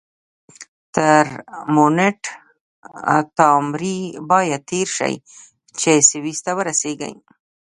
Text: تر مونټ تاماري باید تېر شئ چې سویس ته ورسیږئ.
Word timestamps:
تر 0.95 1.25
مونټ 1.73 2.19
تاماري 3.37 3.99
باید 4.31 4.61
تېر 4.69 4.87
شئ 4.97 5.15
چې 5.79 5.91
سویس 6.09 6.39
ته 6.45 6.51
ورسیږئ. 6.57 7.13